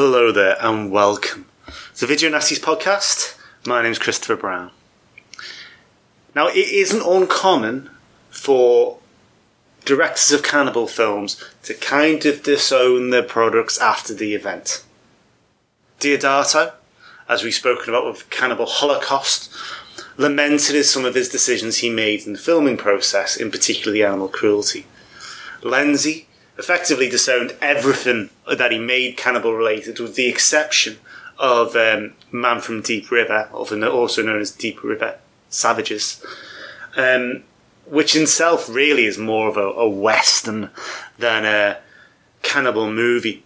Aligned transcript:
Hello 0.00 0.30
there 0.30 0.56
and 0.60 0.92
welcome 0.92 1.46
to 1.96 2.06
Video 2.06 2.30
Nasties 2.30 2.60
podcast. 2.60 3.36
My 3.66 3.82
name's 3.82 3.98
Christopher 3.98 4.36
Brown. 4.36 4.70
Now, 6.36 6.46
it 6.46 6.68
isn't 6.68 7.02
uncommon 7.02 7.90
for 8.30 9.00
directors 9.84 10.30
of 10.30 10.44
cannibal 10.44 10.86
films 10.86 11.42
to 11.64 11.74
kind 11.74 12.24
of 12.26 12.44
disown 12.44 13.10
their 13.10 13.24
products 13.24 13.76
after 13.80 14.14
the 14.14 14.36
event. 14.36 14.84
Deodato, 15.98 16.74
as 17.28 17.42
we've 17.42 17.52
spoken 17.52 17.88
about 17.88 18.06
with 18.06 18.30
Cannibal 18.30 18.66
Holocaust, 18.66 19.52
lamented 20.16 20.84
some 20.84 21.04
of 21.04 21.16
his 21.16 21.28
decisions 21.28 21.78
he 21.78 21.90
made 21.90 22.24
in 22.24 22.34
the 22.34 22.38
filming 22.38 22.76
process, 22.76 23.36
in 23.36 23.50
particular 23.50 23.92
the 23.92 24.04
animal 24.04 24.28
cruelty. 24.28 24.86
Lenzi 25.62 26.26
effectively 26.58 27.08
disowned 27.08 27.54
everything 27.60 28.30
that 28.52 28.72
he 28.72 28.78
made 28.78 29.16
cannibal 29.16 29.54
related, 29.54 30.00
with 30.00 30.16
the 30.16 30.28
exception 30.28 30.98
of 31.38 31.76
um, 31.76 32.14
Man 32.32 32.60
from 32.60 32.82
Deep 32.82 33.10
River, 33.10 33.48
also 33.52 34.22
known 34.22 34.40
as 34.40 34.50
Deep 34.50 34.82
River 34.82 35.18
Savages, 35.48 36.24
um, 36.96 37.44
which 37.86 38.16
in 38.16 38.22
itself 38.24 38.68
really 38.68 39.04
is 39.04 39.18
more 39.18 39.48
of 39.48 39.56
a, 39.56 39.60
a 39.60 39.88
western 39.88 40.70
than 41.16 41.44
a 41.44 41.78
cannibal 42.42 42.90
movie. 42.90 43.44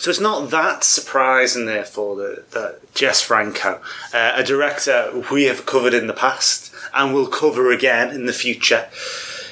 So 0.00 0.10
it's 0.10 0.18
not 0.18 0.50
that 0.50 0.82
surprising, 0.82 1.66
therefore, 1.66 2.16
that, 2.16 2.50
that 2.52 2.94
Jess 2.94 3.20
Franco, 3.20 3.80
uh, 4.14 4.32
a 4.34 4.42
director 4.42 5.24
we 5.30 5.44
have 5.44 5.66
covered 5.66 5.94
in 5.94 6.06
the 6.06 6.14
past 6.14 6.72
and 6.94 7.14
will 7.14 7.26
cover 7.26 7.70
again 7.70 8.10
in 8.10 8.26
the 8.26 8.32
future, 8.32 8.88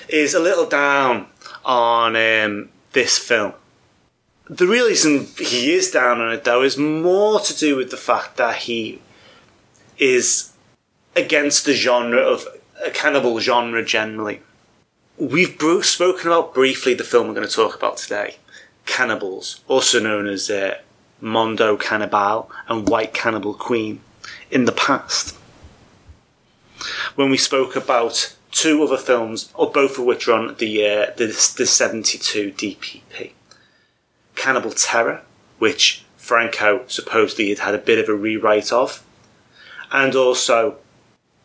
is 0.08 0.32
a 0.32 0.40
little 0.40 0.66
down 0.66 1.26
on 1.68 2.16
um, 2.16 2.70
this 2.92 3.18
film. 3.18 3.52
The 4.48 4.66
real 4.66 4.86
reason 4.86 5.26
he 5.38 5.74
is 5.74 5.90
down 5.90 6.22
on 6.22 6.32
it, 6.32 6.44
though, 6.44 6.62
is 6.62 6.78
more 6.78 7.38
to 7.40 7.56
do 7.56 7.76
with 7.76 7.90
the 7.90 7.98
fact 7.98 8.38
that 8.38 8.56
he 8.56 9.00
is 9.98 10.52
against 11.14 11.66
the 11.66 11.74
genre 11.74 12.20
of 12.20 12.46
a 12.84 12.90
cannibal 12.90 13.38
genre 13.40 13.84
generally. 13.84 14.40
We've 15.18 15.60
spoken 15.82 16.28
about 16.28 16.54
briefly 16.54 16.94
the 16.94 17.04
film 17.04 17.28
we're 17.28 17.34
going 17.34 17.46
to 17.46 17.52
talk 17.52 17.76
about 17.76 17.98
today, 17.98 18.36
Cannibals, 18.86 19.60
also 19.68 20.00
known 20.00 20.26
as 20.26 20.48
uh, 20.48 20.78
Mondo 21.20 21.76
Cannibal 21.76 22.50
and 22.68 22.88
White 22.88 23.12
Cannibal 23.12 23.52
Queen, 23.52 24.00
in 24.50 24.64
the 24.64 24.72
past. 24.72 25.36
When 27.16 27.30
we 27.30 27.36
spoke 27.36 27.76
about 27.76 28.36
two 28.50 28.82
other 28.82 28.96
films, 28.96 29.50
or 29.54 29.70
both 29.70 29.98
of 29.98 30.04
which 30.04 30.28
are 30.28 30.32
on 30.32 30.54
the 30.56 30.86
uh, 30.86 31.06
the, 31.16 31.26
the 31.26 31.66
72 31.66 32.52
DPP. 32.52 33.32
Cannibal 34.34 34.70
Terror, 34.70 35.22
which 35.58 36.04
Franco 36.16 36.84
supposedly 36.86 37.48
had 37.48 37.58
had 37.58 37.74
a 37.74 37.78
bit 37.78 37.98
of 37.98 38.08
a 38.08 38.14
rewrite 38.14 38.72
of, 38.72 39.02
and 39.90 40.14
also 40.14 40.76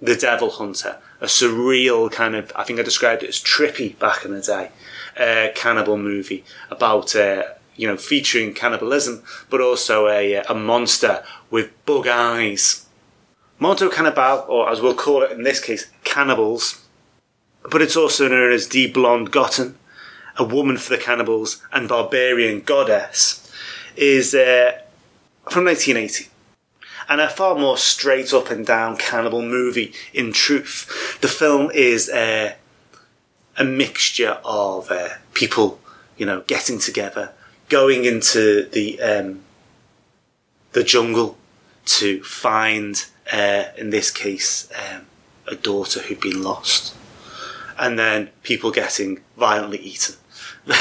The 0.02 0.16
Devil 0.16 0.52
Hunter, 0.52 0.98
a 1.22 1.26
surreal 1.26 2.12
kind 2.12 2.36
of, 2.36 2.52
I 2.56 2.64
think 2.64 2.80
I 2.80 2.84
described 2.84 3.24
it 3.24 3.30
as 3.30 3.40
trippy 3.40 3.98
back 3.98 4.26
in 4.26 4.34
the 4.34 4.42
day, 4.42 4.70
uh, 5.18 5.52
cannibal 5.56 5.98
movie 5.98 6.44
about, 6.70 7.16
uh, 7.16 7.44
you 7.76 7.88
know, 7.88 7.98
featuring 7.98 8.54
cannibalism, 8.54 9.24
but 9.50 9.62
also 9.62 10.08
a, 10.08 10.36
a 10.36 10.54
monster 10.54 11.24
with 11.50 11.72
bug 11.86 12.08
eyes. 12.08 12.86
Mondo 13.60 13.90
Cannibal, 13.90 14.46
or 14.50 14.70
as 14.70 14.82
we'll 14.82 14.96
call 14.96 15.24
it 15.24 15.32
in 15.32 15.44
this 15.44 15.62
case, 15.62 15.90
Cannibals, 16.04 16.83
but 17.70 17.82
it's 17.82 17.96
also 17.96 18.28
known 18.28 18.52
as 18.52 18.68
Die 18.68 18.88
Blonde 18.88 19.32
Göttin, 19.32 19.76
a 20.38 20.44
woman 20.44 20.78
for 20.78 20.90
the 20.90 21.02
cannibals 21.02 21.62
and 21.72 21.88
barbarian 21.88 22.62
goddess, 22.62 23.52
is 23.96 24.34
uh, 24.34 24.80
from 25.50 25.66
1980. 25.66 26.30
And 27.10 27.20
a 27.20 27.30
far 27.30 27.56
more 27.56 27.78
straight 27.78 28.34
up 28.34 28.50
and 28.50 28.66
down 28.66 28.98
cannibal 28.98 29.42
movie 29.42 29.94
in 30.14 30.32
truth. 30.32 31.18
The 31.22 31.28
film 31.28 31.70
is 31.74 32.10
uh, 32.10 32.54
a 33.58 33.64
mixture 33.64 34.40
of 34.46 34.90
uh, 34.90 35.10
people, 35.34 35.80
you 36.18 36.26
know, 36.26 36.42
getting 36.48 36.80
together, 36.80 37.34
going 37.68 38.06
into 38.06 38.70
the 38.70 39.02
um, 39.02 39.42
the 40.72 40.84
jungle 40.84 41.38
to 41.86 42.24
find, 42.24 43.06
uh, 43.32 43.66
in 43.78 43.90
this 43.90 44.10
case, 44.10 44.72
um, 44.72 45.06
a 45.46 45.56
daughter 45.56 46.00
who'd 46.00 46.22
been 46.22 46.42
lost 46.42 46.96
and 47.78 47.98
then 47.98 48.30
people 48.44 48.72
getting 48.72 49.22
violently 49.38 49.80
eaten. 49.80 50.16
but 50.66 50.78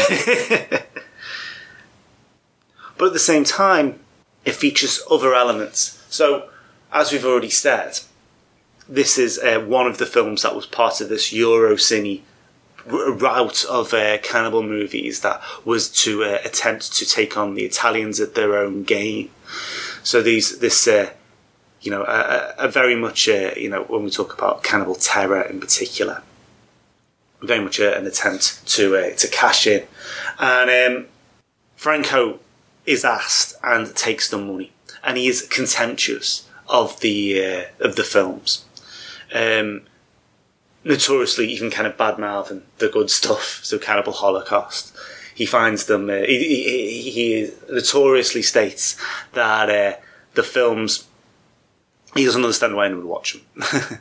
at 3.00 3.12
the 3.12 3.18
same 3.18 3.44
time, 3.44 4.00
it 4.44 4.54
features 4.54 5.02
other 5.10 5.34
elements. 5.34 6.04
So, 6.08 6.48
as 6.92 7.12
we've 7.12 7.24
already 7.24 7.50
said, 7.50 8.00
this 8.88 9.18
is 9.18 9.38
uh, 9.38 9.60
one 9.60 9.86
of 9.86 9.98
the 9.98 10.06
films 10.06 10.42
that 10.42 10.54
was 10.54 10.66
part 10.66 11.00
of 11.00 11.08
this 11.08 11.32
Eurocine 11.32 12.22
route 12.84 13.64
of 13.66 13.94
uh, 13.94 14.18
cannibal 14.18 14.62
movies 14.62 15.20
that 15.20 15.40
was 15.64 15.88
to 15.88 16.24
uh, 16.24 16.38
attempt 16.44 16.92
to 16.94 17.06
take 17.06 17.36
on 17.36 17.54
the 17.54 17.64
Italians 17.64 18.20
at 18.20 18.34
their 18.34 18.56
own 18.56 18.82
game. 18.82 19.30
So 20.02 20.20
these 20.20 20.58
this 20.58 20.88
uh, 20.88 21.10
you 21.80 21.90
know 21.90 22.02
a, 22.02 22.54
a 22.58 22.68
very 22.68 22.96
much 22.96 23.28
uh, 23.28 23.52
you 23.56 23.68
know 23.68 23.84
when 23.84 24.02
we 24.02 24.10
talk 24.10 24.34
about 24.34 24.62
cannibal 24.62 24.96
terror 24.96 25.42
in 25.42 25.60
particular 25.60 26.22
very 27.42 27.62
much 27.62 27.78
a, 27.78 27.96
an 27.96 28.06
attempt 28.06 28.66
to 28.68 28.96
uh, 28.96 29.10
to 29.16 29.28
cash 29.28 29.66
in, 29.66 29.86
and 30.38 30.96
um, 30.96 31.06
Franco 31.76 32.38
is 32.86 33.04
asked 33.04 33.54
and 33.62 33.94
takes 33.94 34.28
the 34.28 34.38
money, 34.38 34.72
and 35.02 35.16
he 35.16 35.26
is 35.26 35.42
contemptuous 35.42 36.48
of 36.68 37.00
the 37.00 37.44
uh, 37.44 37.64
of 37.80 37.96
the 37.96 38.04
films, 38.04 38.64
um, 39.34 39.82
notoriously 40.84 41.50
even 41.52 41.70
kind 41.70 41.86
of 41.86 41.96
bad 41.96 42.18
mouthing 42.18 42.62
the 42.78 42.88
good 42.88 43.10
stuff. 43.10 43.60
So 43.62 43.78
Cannibal 43.78 44.12
Holocaust, 44.12 44.94
he 45.34 45.46
finds 45.46 45.86
them. 45.86 46.08
Uh, 46.08 46.22
he, 46.22 46.38
he, 46.38 47.10
he 47.10 47.50
notoriously 47.70 48.42
states 48.42 48.96
that 49.32 49.68
uh, 49.68 49.98
the 50.34 50.42
films 50.42 51.08
he 52.14 52.24
doesn't 52.24 52.44
understand 52.44 52.76
why 52.76 52.86
anyone 52.86 53.04
would 53.04 53.10
watch 53.10 53.32
them, 53.34 53.64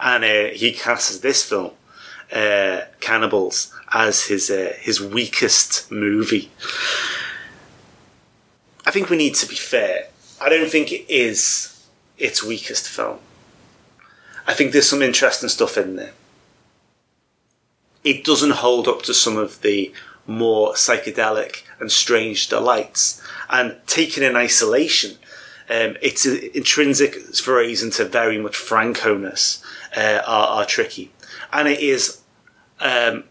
and 0.00 0.24
uh, 0.24 0.54
he 0.54 0.72
casts 0.72 1.18
this 1.18 1.44
film 1.48 1.72
uh, 2.32 2.82
Cannibals 3.00 3.72
as 3.92 4.24
his 4.24 4.50
uh, 4.50 4.74
his 4.80 5.00
weakest 5.00 5.90
movie. 5.90 6.50
I 8.86 8.90
think 8.90 9.08
we 9.08 9.16
need 9.16 9.34
to 9.36 9.46
be 9.46 9.54
fair. 9.54 10.08
I 10.40 10.48
don't 10.48 10.70
think 10.70 10.92
it 10.92 11.06
is 11.08 11.86
its 12.18 12.42
weakest 12.42 12.88
film. 12.88 13.18
I 14.46 14.52
think 14.52 14.72
there's 14.72 14.88
some 14.88 15.02
interesting 15.02 15.48
stuff 15.48 15.78
in 15.78 15.96
there. 15.96 16.12
It 18.02 18.24
doesn't 18.24 18.50
hold 18.50 18.86
up 18.86 19.02
to 19.02 19.14
some 19.14 19.38
of 19.38 19.62
the 19.62 19.92
more 20.26 20.72
psychedelic 20.74 21.62
and 21.80 21.90
strange 21.90 22.48
delights, 22.48 23.22
and 23.48 23.76
taken 23.86 24.22
in 24.22 24.36
isolation, 24.36 25.12
um, 25.70 25.96
its 26.02 26.26
intrinsic 26.26 27.14
forays 27.36 27.82
into 27.82 28.04
very 28.04 28.38
much 28.38 28.56
Franco-ness 28.56 29.62
uh, 29.96 30.20
are, 30.26 30.48
are 30.48 30.66
tricky 30.66 31.10
and 31.54 31.68
it 31.68 31.80
is 31.80 32.20
um, 32.80 33.24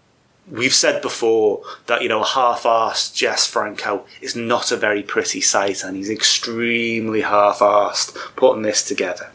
we've 0.50 0.74
said 0.74 1.02
before 1.02 1.62
that 1.86 2.02
you 2.02 2.10
know 2.10 2.22
a 2.22 2.26
half-assed 2.26 3.14
Jess 3.14 3.46
Franco 3.46 4.06
is 4.22 4.36
not 4.36 4.72
a 4.72 4.78
very 4.78 5.04
pretty 5.04 5.42
sight 5.42 5.84
and 5.84 5.96
he's 5.96 6.10
extremely 6.10 7.22
half-assed 7.22 8.16
putting 8.36 8.64
this 8.64 8.84
together 8.84 9.30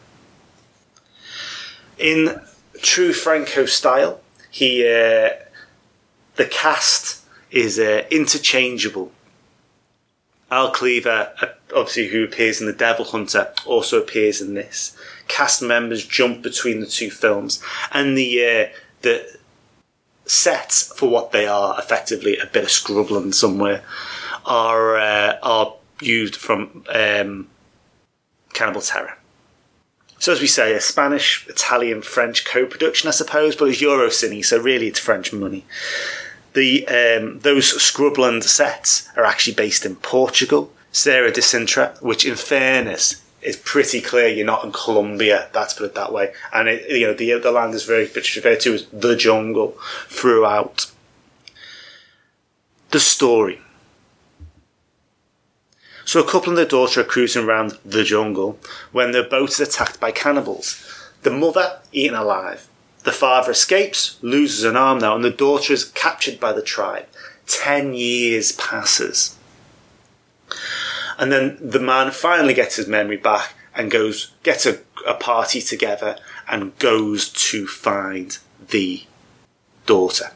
in 1.97 2.41
true 2.81 3.13
Franco 3.13 3.65
style 3.65 4.19
he 4.51 4.81
uh, 4.83 5.29
the 6.35 6.45
cast 6.49 7.23
is 7.51 7.79
uh, 7.79 8.03
interchangeable 8.11 9.11
Al 10.51 10.71
Cliver, 10.71 11.31
uh, 11.41 11.45
obviously 11.75 12.07
who 12.07 12.23
appears 12.23 12.59
in 12.59 12.67
The 12.67 12.73
Devil 12.73 13.05
Hunter, 13.05 13.53
also 13.65 14.01
appears 14.01 14.41
in 14.41 14.55
this. 14.55 14.97
Cast 15.29 15.61
members 15.61 16.05
jump 16.05 16.41
between 16.41 16.81
the 16.81 16.85
two 16.85 17.09
films, 17.09 17.63
and 17.93 18.17
the 18.17 18.43
uh, 18.43 18.75
the 19.01 19.25
sets 20.25 20.91
for 20.97 21.07
what 21.09 21.31
they 21.31 21.47
are, 21.47 21.79
effectively 21.79 22.37
a 22.37 22.45
bit 22.45 22.63
of 22.63 22.69
scrubland 22.69 23.33
somewhere, 23.33 23.81
are 24.45 24.97
uh, 24.97 25.37
are 25.41 25.75
used 26.01 26.35
from 26.35 26.83
um, 26.89 27.47
Cannibal 28.53 28.81
Terror. 28.81 29.17
So 30.17 30.33
as 30.33 30.41
we 30.41 30.47
say, 30.47 30.73
a 30.73 30.81
Spanish, 30.81 31.47
Italian, 31.47 32.01
French 32.01 32.43
co-production, 32.43 33.07
I 33.07 33.11
suppose, 33.11 33.55
but 33.55 33.69
it's 33.69 33.81
Eurocine, 33.81 34.43
so 34.43 34.59
really 34.59 34.87
it's 34.87 34.99
French 34.99 35.31
money. 35.31 35.63
The 36.53 36.85
um, 36.87 37.39
those 37.39 37.71
Scrubland 37.71 38.43
sets 38.43 39.07
are 39.15 39.23
actually 39.23 39.53
based 39.53 39.85
in 39.85 39.95
Portugal. 39.95 40.73
Serra 40.91 41.31
de 41.31 41.41
Sintra, 41.41 42.01
which 42.01 42.25
in 42.25 42.35
fairness 42.35 43.21
is 43.41 43.57
pretty 43.57 44.01
clear 44.01 44.27
you're 44.27 44.45
not 44.45 44.63
in 44.63 44.71
Colombia. 44.71 45.49
That's 45.53 45.73
put 45.73 45.85
it 45.85 45.95
that 45.95 46.11
way, 46.11 46.33
and 46.53 46.67
it, 46.67 46.89
you 46.89 47.07
know 47.07 47.13
the 47.13 47.39
the 47.39 47.51
land 47.51 47.73
is 47.73 47.85
very 47.85 48.05
much 48.05 48.35
referred 48.35 48.59
to 48.61 48.73
as 48.75 48.85
the 48.87 49.15
jungle 49.15 49.77
throughout. 50.07 50.91
The 52.91 52.99
story. 52.99 53.61
So 56.05 56.19
a 56.19 56.27
couple 56.27 56.49
and 56.49 56.57
their 56.57 56.65
daughter 56.65 57.01
are 57.01 57.03
cruising 57.03 57.45
around 57.45 57.77
the 57.85 58.03
jungle 58.03 58.57
when 58.91 59.11
their 59.11 59.23
boat 59.23 59.51
is 59.51 59.59
attacked 59.59 59.99
by 59.99 60.11
cannibals. 60.11 60.83
The 61.21 61.29
mother 61.29 61.81
eaten 61.91 62.17
alive. 62.17 62.67
The 63.03 63.11
father 63.11 63.51
escapes, 63.51 64.17
loses 64.21 64.63
an 64.63 64.75
arm 64.75 64.97
now, 64.97 65.15
and 65.15 65.23
the 65.23 65.29
daughter 65.29 65.71
is 65.71 65.85
captured 65.85 66.39
by 66.39 66.51
the 66.51 66.63
tribe. 66.63 67.05
Ten 67.45 67.93
years 67.93 68.51
passes. 68.53 69.37
And 71.19 71.33
then 71.33 71.57
the 71.59 71.81
man 71.81 72.11
finally 72.11 72.53
gets 72.53 72.77
his 72.77 72.87
memory 72.87 73.17
back 73.17 73.53
and 73.75 73.91
goes, 73.91 74.31
gets 74.41 74.65
a, 74.65 74.79
a 75.05 75.13
party 75.13 75.61
together 75.61 76.15
and 76.47 76.77
goes 76.79 77.27
to 77.49 77.67
find 77.67 78.37
the 78.69 79.03
daughter. 79.85 80.31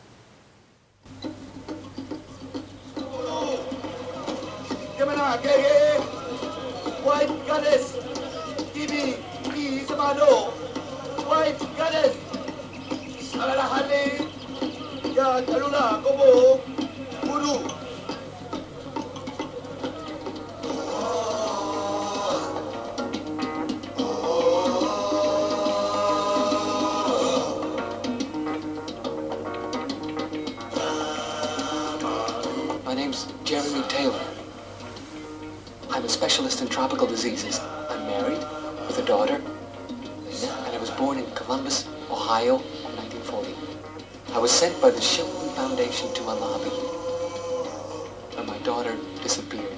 Goddess, 7.47 7.93
give 8.73 8.89
me. 8.89 9.13
White 11.27 11.59
goddess, 11.77 12.15
guru. 17.23 17.82
Jeremy 33.53 33.87
Taylor. 33.87 34.25
I'm 35.91 36.03
a 36.03 36.09
specialist 36.09 36.63
in 36.63 36.69
tropical 36.69 37.05
diseases. 37.05 37.59
I'm 37.87 38.07
married 38.07 38.39
with 38.87 38.97
a 38.97 39.05
daughter, 39.05 39.37
Lena, 39.37 40.53
and 40.65 40.75
I 40.75 40.79
was 40.79 40.89
born 40.89 41.19
in 41.19 41.29
Columbus, 41.35 41.85
Ohio 42.09 42.55
in 42.55 42.95
1940. 42.97 43.53
I 44.33 44.39
was 44.39 44.51
sent 44.51 44.81
by 44.81 44.89
the 44.89 44.99
Shilton 44.99 45.53
Foundation 45.53 46.11
to 46.15 46.21
Malawi, 46.23 46.71
where 48.33 48.43
my 48.43 48.57
daughter 48.63 48.97
disappeared. 49.21 49.77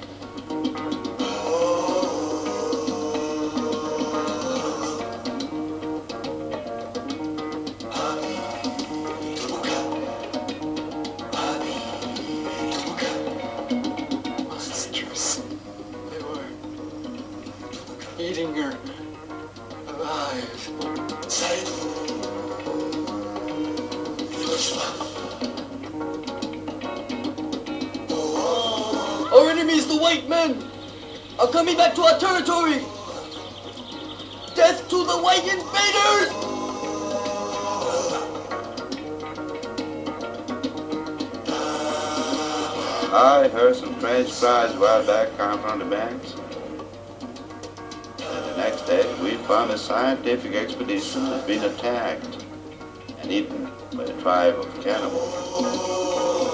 Enemies, 29.66 29.88
the 29.88 29.98
white 29.98 30.30
men, 30.30 30.64
are 31.40 31.48
coming 31.48 31.76
back 31.76 31.96
to 31.96 32.02
our 32.04 32.20
territory. 32.20 32.86
Death 34.54 34.88
to 34.90 34.98
the 35.06 35.18
white 35.18 35.44
invaders! 35.44 36.30
I 43.12 43.50
heard 43.52 43.76
some 43.76 43.96
French 43.96 44.32
cries 44.40 44.72
a 44.76 44.80
while 44.80 45.04
back 45.04 45.36
coming 45.36 45.60
from 45.66 45.80
the 45.80 45.86
banks. 45.86 46.34
And 48.20 48.46
the 48.46 48.58
next 48.58 48.86
day, 48.86 49.12
we 49.24 49.32
found 49.48 49.72
a 49.72 49.80
scientific 49.80 50.54
expedition 50.54 51.26
had 51.26 51.48
been 51.48 51.64
attacked 51.64 52.46
and 53.20 53.32
eaten 53.32 53.72
by 53.96 54.04
a 54.04 54.22
tribe 54.22 54.60
of 54.60 54.84
cannibals. 54.84 56.45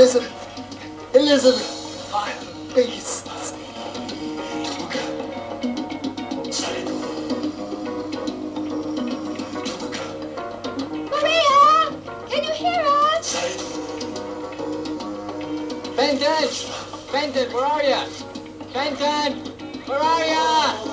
Elizabeth. 0.00 1.14
Elizabeth. 1.14 2.08
Five 2.10 2.74
beasts. 2.74 3.52
Maria! 11.10 11.92
Can 12.30 12.44
you 12.44 12.54
hear 12.54 12.82
us? 13.12 13.28
Benton! 15.94 16.48
Benton, 17.12 17.52
where 17.52 17.66
are 17.66 17.82
you? 17.82 18.02
Benton! 18.72 19.30
Where 19.84 19.98
are 19.98 20.24
you? 20.24 20.90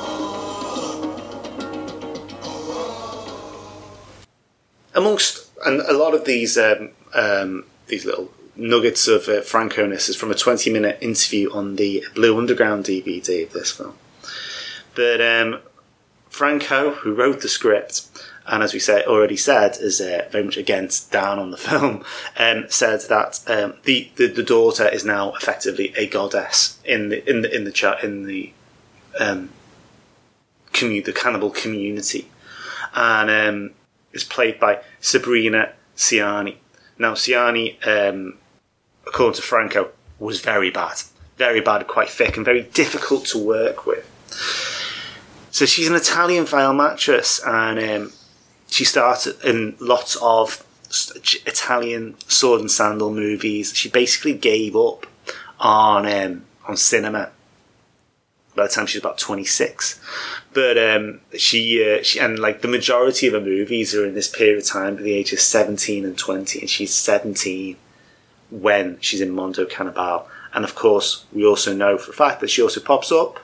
amongst 4.96 5.48
and 5.66 5.80
a 5.82 5.94
lot 5.94 6.14
of 6.14 6.26
these 6.26 6.58
um, 6.58 6.90
um, 7.14 7.64
these 7.86 8.04
little 8.04 8.30
nuggets 8.58 9.08
of 9.08 9.28
uh, 9.28 9.42
Franco-ness 9.42 10.10
is 10.10 10.16
from 10.16 10.32
a 10.32 10.36
20 10.36 10.72
minute 10.72 10.98
interview 11.02 11.52
on 11.52 11.76
the 11.76 12.04
Blue 12.16 12.38
Underground 12.38 12.86
DVD 12.86 13.46
of 13.46 13.54
this 13.54 13.72
film. 13.72 13.96
But 14.96 15.22
um, 15.22 15.60
Franco, 16.30 16.92
who 16.92 17.14
wrote 17.14 17.42
the 17.42 17.48
script, 17.48 18.08
and 18.48 18.64
as 18.64 18.74
we 18.74 18.80
said 18.80 19.06
already 19.06 19.38
said, 19.38 19.78
is 19.80 20.02
uh, 20.02 20.28
very 20.32 20.44
much 20.44 20.58
against 20.58 21.12
down 21.12 21.38
on 21.40 21.52
the 21.52 21.58
film, 21.70 22.04
um, 22.38 22.66
said 22.70 23.02
that 23.10 23.42
um, 23.48 23.76
the, 23.84 24.10
the 24.16 24.28
the 24.28 24.44
daughter 24.44 24.88
is 24.88 25.06
now 25.06 25.34
effectively 25.34 25.94
a 25.98 26.08
goddess 26.08 26.80
in 26.84 27.10
the 27.10 27.30
in 27.30 27.42
the 27.42 27.56
in 27.56 27.64
the 27.64 27.72
chat 27.72 28.04
in 28.04 28.26
the 28.26 28.54
um, 29.20 29.50
commu- 30.74 31.04
the 31.04 31.14
cannibal 31.14 31.50
community, 31.50 32.30
and 32.96 33.30
um, 33.30 33.72
is 34.14 34.24
played 34.24 34.60
by 34.60 34.80
Sabrina 35.00 35.74
Siani. 35.96 36.56
Now, 37.00 37.14
Siani, 37.14 37.78
um, 37.88 38.38
according 39.08 39.36
to 39.36 39.42
Franco, 39.42 39.92
was 40.20 40.42
very 40.42 40.70
bad. 40.70 40.98
Very 41.38 41.62
bad, 41.62 41.88
quite 41.88 42.10
thick, 42.10 42.36
and 42.36 42.46
very 42.46 42.64
difficult 42.64 43.26
to 43.28 43.38
work 43.38 43.86
with. 43.86 44.06
So 45.52 45.66
she's 45.66 45.88
an 45.88 45.96
Italian 45.96 46.46
film 46.46 46.80
actress, 46.80 47.40
and 47.46 47.80
um, 47.80 48.14
she 48.68 48.86
started 48.86 49.36
in 49.44 49.76
lots 49.80 50.16
of 50.22 50.66
Italian 51.46 52.16
sword 52.28 52.62
and 52.62 52.72
sandal 52.72 53.12
movies. 53.12 53.76
She 53.76 53.90
basically 53.90 54.34
gave 54.34 54.76
up 54.76 55.06
on 55.60 56.06
um, 56.06 56.46
on 56.68 56.78
cinema 56.78 57.32
by 58.58 58.64
the 58.64 58.70
time 58.74 58.88
she's 58.88 59.00
about 59.00 59.18
26. 59.18 60.02
But 60.54 60.78
um, 60.78 61.22
she, 61.38 61.84
uh, 61.84 62.04
she, 62.04 62.20
and 62.20 62.40
like 62.40 62.62
the 62.62 62.68
majority 62.68 63.28
of 63.28 63.34
her 63.34 63.40
movies 63.40 63.96
are 63.96 64.06
in 64.06 64.16
this 64.16 64.28
period 64.28 64.58
of 64.58 64.66
time, 64.66 64.98
the 64.98 65.14
ages 65.14 65.44
17 65.44 66.04
and 66.04 66.18
20, 66.18 66.60
and 66.60 66.70
she's 66.70 66.94
17 66.94 67.78
when 68.50 68.98
she's 69.02 69.22
in 69.22 69.32
Mondo 69.32 69.66
Cannibal. 69.66 70.28
And 70.54 70.64
of 70.64 70.76
course, 70.76 71.26
we 71.34 71.46
also 71.46 71.74
know 71.74 71.98
for 71.98 72.12
a 72.12 72.16
fact 72.16 72.42
that 72.42 72.50
she 72.50 72.62
also 72.62 72.80
pops 72.80 73.12
up 73.12 73.40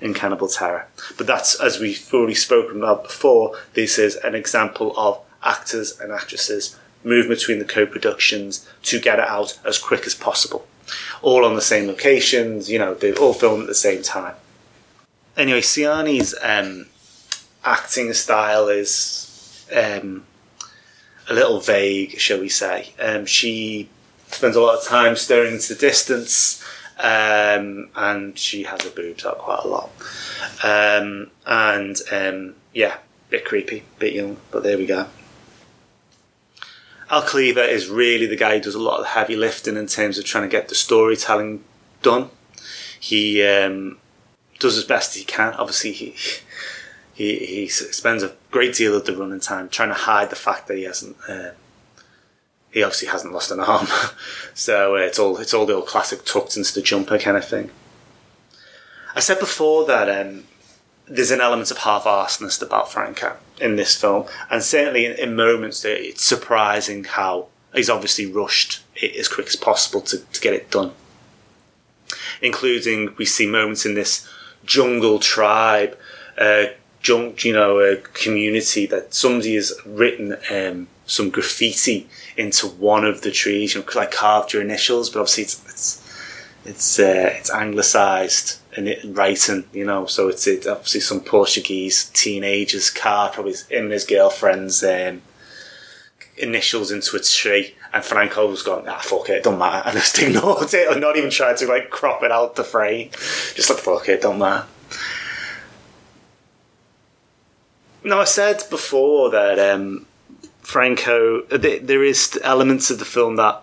in 0.00 0.14
Cannibal 0.14 0.48
Terror. 0.48 0.86
But 1.16 1.26
that's, 1.26 1.60
as 1.60 1.78
we've 1.78 2.08
already 2.12 2.34
spoken 2.34 2.78
about 2.78 3.04
before, 3.04 3.56
this 3.74 3.98
is 3.98 4.16
an 4.16 4.34
example 4.34 4.94
of 4.96 5.20
actors 5.42 5.98
and 6.00 6.12
actresses 6.12 6.76
move 7.04 7.28
between 7.28 7.58
the 7.58 7.64
co-productions 7.64 8.68
to 8.82 9.00
get 9.00 9.18
it 9.18 9.28
out 9.28 9.58
as 9.64 9.78
quick 9.78 10.06
as 10.06 10.14
possible. 10.14 10.66
All 11.22 11.44
on 11.44 11.54
the 11.54 11.60
same 11.60 11.86
locations, 11.86 12.70
you 12.70 12.78
know, 12.78 12.94
they 12.94 13.12
all 13.14 13.34
film 13.34 13.60
at 13.60 13.66
the 13.66 13.74
same 13.74 14.02
time. 14.02 14.34
Anyway, 15.36 15.60
Siani's 15.60 16.34
um, 16.42 16.86
acting 17.64 18.12
style 18.12 18.68
is 18.68 19.66
um, 19.74 20.24
a 21.28 21.34
little 21.34 21.60
vague, 21.60 22.18
shall 22.18 22.40
we 22.40 22.48
say. 22.48 22.92
Um, 22.98 23.26
she 23.26 23.88
spends 24.30 24.56
a 24.56 24.60
lot 24.60 24.78
of 24.78 24.84
time 24.84 25.16
staring 25.16 25.54
into 25.54 25.74
the 25.74 25.80
distance, 25.80 26.64
um, 26.98 27.90
and 27.94 28.38
she 28.38 28.64
has 28.64 28.82
her 28.82 28.90
boobs 28.90 29.24
out 29.24 29.38
quite 29.38 29.60
a 29.64 29.68
lot. 29.68 29.90
Um, 30.62 31.30
and 31.46 31.96
um, 32.12 32.54
yeah, 32.72 32.98
bit 33.30 33.44
creepy, 33.44 33.84
bit 33.98 34.14
young, 34.14 34.38
but 34.50 34.62
there 34.62 34.78
we 34.78 34.86
go. 34.86 35.06
Al 37.10 37.22
Cliver 37.22 37.62
is 37.62 37.88
really 37.88 38.26
the 38.26 38.36
guy 38.36 38.56
who 38.56 38.62
does 38.62 38.74
a 38.74 38.78
lot 38.78 38.98
of 38.98 39.04
the 39.04 39.10
heavy 39.10 39.36
lifting 39.36 39.76
in 39.76 39.86
terms 39.86 40.18
of 40.18 40.24
trying 40.24 40.44
to 40.44 40.50
get 40.50 40.68
the 40.68 40.74
storytelling 40.74 41.64
done. 42.02 42.28
He 43.00 43.42
um, 43.42 43.98
does 44.58 44.76
as 44.76 44.84
best 44.84 45.16
he 45.16 45.24
can. 45.24 45.54
Obviously, 45.54 45.92
he, 45.92 46.14
he 47.14 47.38
he 47.38 47.68
spends 47.68 48.22
a 48.22 48.34
great 48.50 48.74
deal 48.74 48.94
of 48.94 49.06
the 49.06 49.16
running 49.16 49.40
time 49.40 49.68
trying 49.68 49.88
to 49.88 49.94
hide 49.94 50.30
the 50.30 50.36
fact 50.36 50.66
that 50.68 50.76
he 50.76 50.82
hasn't. 50.84 51.16
Uh, 51.26 51.50
he 52.70 52.82
obviously 52.82 53.08
hasn't 53.08 53.32
lost 53.32 53.50
an 53.50 53.60
arm, 53.60 53.86
so 54.54 54.96
uh, 54.96 55.00
it's 55.00 55.18
all 55.18 55.38
it's 55.38 55.54
all 55.54 55.66
the 55.66 55.74
old 55.74 55.86
classic 55.86 56.24
tucked 56.24 56.56
into 56.56 56.74
the 56.74 56.82
jumper 56.82 57.18
kind 57.18 57.36
of 57.36 57.46
thing. 57.46 57.70
I 59.14 59.20
said 59.20 59.40
before 59.40 59.84
that 59.86 60.08
um, 60.08 60.44
there's 61.06 61.30
an 61.30 61.40
element 61.40 61.70
of 61.70 61.78
half-arsedness 61.78 62.62
about 62.62 62.92
Franco 62.92 63.36
in 63.60 63.76
this 63.76 63.96
film, 63.96 64.26
and 64.50 64.62
certainly 64.62 65.06
in, 65.06 65.12
in 65.12 65.34
moments 65.34 65.84
it's 65.84 66.22
surprising 66.22 67.04
how 67.04 67.48
he's 67.74 67.90
obviously 67.90 68.26
rushed 68.26 68.82
it 68.96 69.16
as 69.16 69.28
quick 69.28 69.46
as 69.46 69.56
possible 69.56 70.00
to, 70.02 70.18
to 70.18 70.40
get 70.40 70.54
it 70.54 70.70
done. 70.70 70.92
Including, 72.40 73.14
we 73.18 73.24
see 73.24 73.46
moments 73.46 73.84
in 73.84 73.94
this 73.94 74.28
jungle 74.64 75.18
tribe, 75.18 75.96
uh, 76.38 76.66
junk, 77.00 77.44
you 77.44 77.52
know, 77.52 77.80
a 77.80 77.96
community 77.96 78.86
that 78.86 79.14
somebody 79.14 79.54
has 79.54 79.72
written 79.84 80.36
um, 80.50 80.88
some 81.08 81.30
graffiti 81.30 82.08
into 82.36 82.68
one 82.68 83.04
of 83.04 83.22
the 83.22 83.32
trees, 83.32 83.74
you 83.74 83.80
know, 83.80 83.86
like 83.96 84.12
carved 84.12 84.52
your 84.52 84.62
initials, 84.62 85.10
but 85.10 85.18
obviously 85.18 85.44
it's 85.44 85.64
it's 85.66 86.08
it's, 86.64 86.98
uh, 86.98 87.30
it's 87.34 87.50
anglicised 87.50 88.60
in 88.76 88.88
it 88.88 89.00
writing, 89.04 89.64
you 89.72 89.86
know. 89.86 90.04
So 90.06 90.28
it's, 90.28 90.46
it's 90.46 90.66
obviously 90.66 91.00
some 91.00 91.20
Portuguese 91.20 92.10
teenager's 92.10 92.90
car, 92.90 93.30
probably 93.30 93.54
him 93.70 93.84
and 93.84 93.92
his 93.92 94.04
girlfriend's 94.04 94.84
um, 94.84 95.22
initials 96.36 96.90
into 96.90 97.16
a 97.16 97.20
tree. 97.20 97.74
And 97.92 98.04
Franco 98.04 98.46
was 98.50 98.62
going, 98.62 98.86
ah, 98.86 98.98
fuck 98.98 99.30
it, 99.30 99.36
it 99.36 99.44
don't 99.44 99.58
matter. 99.58 99.88
And 99.88 99.98
just 99.98 100.18
ignored 100.18 100.74
it, 100.74 100.90
and 100.90 101.00
not 101.00 101.16
even 101.16 101.30
tried 101.30 101.56
to 101.58 101.66
like 101.66 101.88
crop 101.88 102.22
it 102.22 102.30
out 102.30 102.54
the 102.54 102.64
frame. 102.64 103.10
Just 103.54 103.70
like, 103.70 103.78
fuck 103.78 104.08
it, 104.08 104.12
it 104.12 104.22
don't 104.22 104.38
matter. 104.38 104.66
Now, 108.04 108.20
I 108.20 108.24
said 108.24 108.62
before 108.68 109.30
that 109.30 109.58
um, 109.58 110.06
Franco, 110.68 111.40
there 111.44 112.04
is 112.04 112.38
elements 112.44 112.90
of 112.90 112.98
the 112.98 113.06
film 113.06 113.36
that 113.36 113.62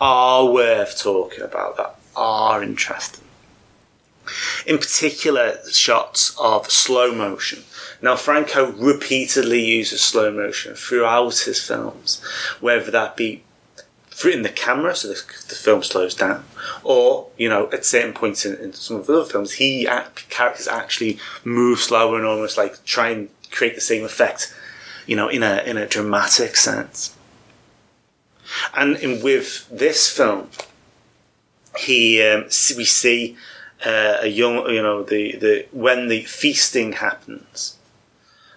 are 0.00 0.46
worth 0.46 0.98
talking 0.98 1.42
about, 1.42 1.76
that 1.76 1.96
are 2.16 2.62
interesting. 2.62 3.24
In 4.64 4.78
particular, 4.78 5.58
shots 5.70 6.34
of 6.40 6.70
slow 6.70 7.14
motion. 7.14 7.62
Now, 8.00 8.16
Franco 8.16 8.72
repeatedly 8.72 9.62
uses 9.62 10.00
slow 10.00 10.32
motion 10.32 10.74
throughout 10.74 11.40
his 11.40 11.62
films, 11.62 12.22
whether 12.60 12.90
that 12.90 13.18
be 13.18 13.42
through 14.06 14.32
in 14.32 14.40
the 14.40 14.48
camera, 14.48 14.96
so 14.96 15.08
the, 15.08 15.22
the 15.50 15.54
film 15.54 15.82
slows 15.82 16.14
down, 16.14 16.42
or 16.82 17.28
you 17.36 17.50
know, 17.50 17.70
at 17.70 17.84
certain 17.84 18.14
points 18.14 18.46
in, 18.46 18.56
in 18.56 18.72
some 18.72 18.96
of 18.96 19.06
the 19.06 19.20
other 19.20 19.30
films, 19.30 19.52
he 19.52 19.86
characters 20.30 20.68
actually 20.68 21.18
move 21.44 21.80
slower 21.80 22.16
and 22.16 22.24
almost 22.24 22.56
like 22.56 22.82
try 22.86 23.10
and 23.10 23.28
create 23.50 23.74
the 23.74 23.80
same 23.82 24.04
effect, 24.04 24.54
you 25.06 25.16
know, 25.16 25.28
in 25.28 25.42
a 25.42 25.62
in 25.66 25.76
a 25.76 25.86
dramatic 25.86 26.56
sense. 26.56 27.14
And 28.74 28.96
in, 28.96 29.22
with 29.22 29.68
this 29.70 30.08
film, 30.08 30.50
he 31.78 32.22
um, 32.22 32.44
we 32.76 32.84
see 32.84 33.36
uh, 33.84 34.18
a 34.20 34.28
young, 34.28 34.68
you 34.68 34.82
know, 34.82 35.02
the, 35.02 35.36
the 35.36 35.66
when 35.72 36.08
the 36.08 36.22
feasting 36.24 36.92
happens 36.92 37.76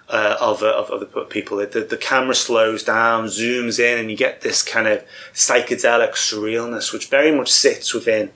uh, 0.09 0.37
of, 0.39 0.63
uh, 0.63 0.71
of 0.71 0.89
other 0.89 1.05
people, 1.25 1.57
the, 1.57 1.81
the 1.81 1.97
camera 1.97 2.35
slows 2.35 2.83
down, 2.83 3.25
zooms 3.25 3.79
in, 3.79 3.99
and 3.99 4.09
you 4.09 4.17
get 4.17 4.41
this 4.41 4.63
kind 4.63 4.87
of 4.87 5.03
psychedelic 5.33 6.11
surrealness, 6.11 6.91
which 6.91 7.09
very 7.09 7.31
much 7.31 7.51
sits 7.51 7.93
within 7.93 8.31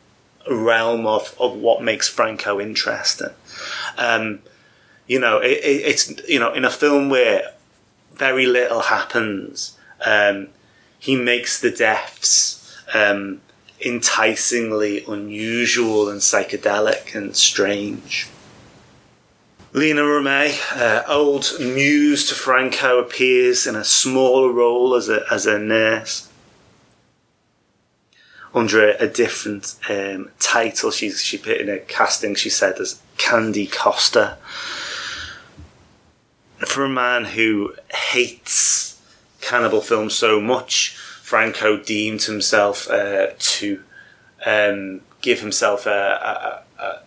a 0.47 0.55
realm 0.55 1.07
of, 1.07 1.35
of 1.39 1.55
what 1.55 1.81
makes 1.81 2.07
Franco 2.07 2.59
interesting. 2.59 3.31
Um, 3.97 4.39
you 5.07 5.19
know, 5.19 5.39
it, 5.39 5.57
it, 5.63 5.85
it's 5.85 6.27
you 6.27 6.39
know 6.39 6.53
in 6.53 6.65
a 6.65 6.69
film 6.69 7.09
where 7.09 7.53
very 8.15 8.45
little 8.45 8.81
happens, 8.81 9.77
um, 10.05 10.49
he 10.99 11.15
makes 11.15 11.59
the 11.59 11.71
deaths. 11.71 12.59
Um, 12.93 13.41
enticingly 13.83 15.03
unusual 15.05 16.09
and 16.09 16.21
psychedelic 16.21 17.13
and 17.15 17.35
strange. 17.35 18.27
Lina 19.73 20.01
Romay, 20.01 20.55
uh, 20.75 21.03
old 21.07 21.51
muse 21.59 22.27
to 22.29 22.35
Franco, 22.35 22.99
appears 22.99 23.65
in 23.65 23.75
a 23.75 23.83
smaller 23.83 24.51
role 24.51 24.95
as 24.95 25.09
a, 25.09 25.25
as 25.31 25.45
a 25.45 25.59
nurse 25.59 26.29
under 28.53 28.91
a, 28.91 29.03
a 29.03 29.07
different 29.07 29.75
um, 29.89 30.29
title. 30.39 30.91
She's 30.91 31.23
she 31.23 31.39
put 31.39 31.57
in 31.57 31.69
a 31.69 31.79
casting. 31.79 32.35
She 32.35 32.51
said 32.51 32.79
as 32.79 33.01
Candy 33.17 33.65
Coster. 33.65 34.37
For 36.65 36.85
a 36.85 36.89
man 36.89 37.25
who 37.25 37.75
hates 37.93 39.01
cannibal 39.41 39.81
films 39.81 40.13
so 40.13 40.39
much, 40.39 40.95
Franco 41.21 41.77
deemed 41.77 42.23
himself 42.23 42.89
uh, 42.89 43.27
to 43.37 43.83
um, 44.45 45.01
give 45.21 45.39
himself 45.39 45.85
a, 45.85 46.63
a, 46.79 46.83
a, 46.83 47.01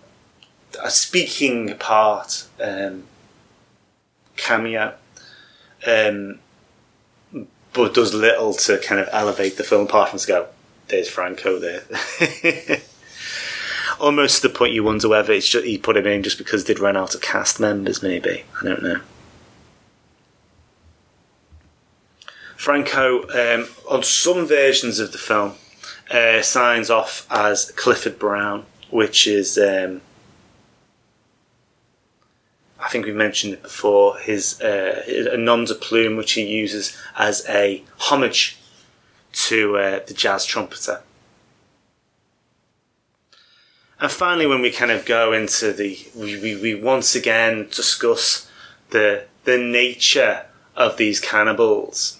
a 0.84 0.90
speaking 0.90 1.76
part 1.78 2.46
um, 2.60 3.04
cameo, 4.36 4.94
um, 5.86 6.38
but 7.72 7.94
does 7.94 8.14
little 8.14 8.52
to 8.54 8.78
kind 8.78 9.00
of 9.00 9.08
elevate 9.12 9.56
the 9.56 9.64
film 9.64 9.86
apart 9.86 10.10
from 10.10 10.18
to 10.18 10.26
go, 10.26 10.48
there's 10.88 11.08
Franco 11.08 11.58
there. 11.58 11.82
Almost 14.00 14.42
to 14.42 14.48
the 14.48 14.54
point 14.54 14.74
you 14.74 14.84
wonder 14.84 15.08
whether 15.08 15.32
it's 15.32 15.48
just, 15.48 15.64
he 15.64 15.78
put 15.78 15.96
him 15.96 16.06
in 16.06 16.22
just 16.22 16.38
because 16.38 16.64
they'd 16.64 16.78
run 16.78 16.96
out 16.96 17.14
of 17.14 17.22
cast 17.22 17.60
members, 17.60 18.02
maybe. 18.02 18.44
I 18.60 18.64
don't 18.64 18.82
know. 18.82 19.00
Franco, 22.66 23.22
um, 23.28 23.68
on 23.88 24.02
some 24.02 24.44
versions 24.44 24.98
of 24.98 25.12
the 25.12 25.18
film, 25.18 25.52
uh, 26.10 26.42
signs 26.42 26.90
off 26.90 27.24
as 27.30 27.70
Clifford 27.70 28.18
Brown, 28.18 28.66
which 28.90 29.28
is, 29.28 29.56
um, 29.56 30.00
I 32.80 32.88
think 32.88 33.06
we 33.06 33.12
mentioned 33.12 33.52
it 33.52 33.62
before, 33.62 34.18
his 34.18 34.60
uh, 34.60 35.30
a 35.32 35.36
nom 35.36 35.66
de 35.66 35.76
plume 35.76 36.16
which 36.16 36.32
he 36.32 36.42
uses 36.42 37.00
as 37.16 37.46
a 37.48 37.84
homage 37.98 38.58
to 39.46 39.76
uh, 39.76 40.00
the 40.04 40.14
jazz 40.14 40.44
trumpeter. 40.44 41.02
And 44.00 44.10
finally, 44.10 44.48
when 44.48 44.60
we 44.60 44.72
kind 44.72 44.90
of 44.90 45.04
go 45.04 45.32
into 45.32 45.72
the, 45.72 46.04
we, 46.16 46.36
we, 46.40 46.60
we 46.60 46.74
once 46.74 47.14
again 47.14 47.68
discuss 47.70 48.50
the 48.90 49.26
the 49.44 49.56
nature 49.56 50.46
of 50.74 50.96
these 50.96 51.20
cannibals 51.20 52.15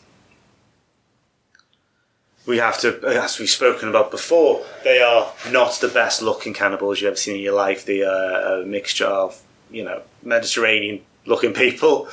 we 2.47 2.59
have 2.59 2.79
to, 2.81 3.00
as 3.07 3.38
we've 3.38 3.50
spoken 3.50 3.88
about 3.88 4.11
before, 4.11 4.65
they 4.85 5.00
are 5.00 5.33
not 5.50 5.73
the 5.81 5.88
best 5.88 6.23
looking 6.23 6.55
cannibals 6.55 7.00
you've 7.00 7.09
ever 7.09 7.17
seen 7.17 7.37
in 7.37 7.43
your 7.43 7.55
life. 7.55 7.85
They 7.85 8.03
are 8.03 8.61
a 8.61 8.67
mixture 8.67 9.07
of, 9.07 9.41
you 9.71 9.85
know, 9.85 10.03
Mediterranean 10.23 11.03
looking 11.26 11.53
people 11.53 12.09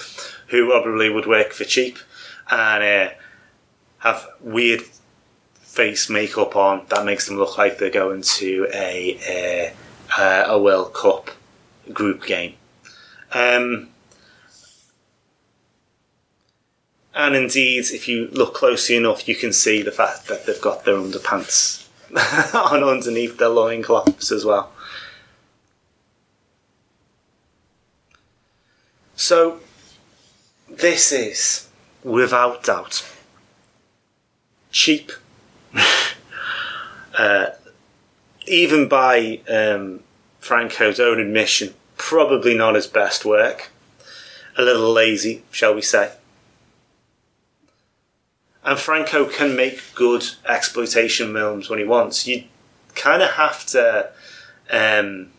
who 0.48 0.70
probably 0.70 1.10
would 1.10 1.28
work 1.28 1.54
for 1.54 1.66
cheap 1.66 2.00
and 2.50 2.84
uh, 2.84 3.14
have 4.00 4.28
weird 4.42 4.82
face 5.62 6.10
makeup 6.10 6.56
on 6.56 6.86
that 6.90 7.06
makes 7.06 7.28
them 7.28 7.38
look 7.38 7.58
like 7.58 7.78
they're 7.78 7.90
going 7.90 8.22
to 8.22 8.68
a 8.74 9.74
a, 10.18 10.44
a 10.48 10.60
World 10.60 10.94
Cup 10.94 11.32
group 11.92 12.26
game. 12.26 12.54
Um, 13.34 13.90
and 17.16 17.36
indeed, 17.36 17.86
if 17.92 18.08
you 18.08 18.28
look 18.32 18.56
closely 18.56 18.96
enough, 18.96 19.28
you 19.28 19.36
can 19.36 19.54
see 19.54 19.82
the 19.82 19.92
fact 19.92 20.28
that 20.28 20.46
they've 20.46 20.60
got 20.60 20.84
their 20.84 20.96
underpants 20.96 21.88
on 22.56 22.84
underneath 22.84 23.38
their 23.38 23.50
loincloths 23.50 24.32
as 24.32 24.44
well. 24.44 24.72
So, 29.16 29.60
this 30.68 31.12
is, 31.12 31.70
without 32.04 32.64
doubt, 32.64 33.08
cheap. 34.72 35.12
uh, 37.18 37.46
even 38.48 38.88
by 38.88 39.40
um, 39.48 40.02
Franco's 40.40 41.00
own 41.00 41.20
admission, 41.20 41.76
probably 41.96 42.58
not 42.58 42.74
his 42.74 42.88
best 42.88 43.24
work. 43.24 43.70
A 44.58 44.64
little 44.64 44.92
lazy, 44.92 45.44
shall 45.52 45.76
we 45.76 45.82
say. 45.82 46.12
And 48.66 48.80
Franco 48.80 49.26
can 49.26 49.56
make 49.56 49.82
good 49.94 50.24
exploitation 50.48 51.34
films 51.34 51.70
when 51.70 51.80
he 51.80 51.86
wants. 51.86 52.26
You 52.26 52.46
kind 52.96 53.22
of 53.22 53.32
have 53.32 53.66
to 53.68 54.10
um, 54.72 55.32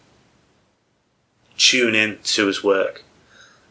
tune 1.56 1.94
in 1.94 2.18
to 2.24 2.46
his 2.46 2.62
work. 2.62 3.02